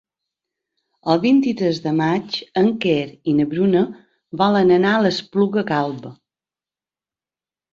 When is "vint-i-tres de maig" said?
1.25-2.37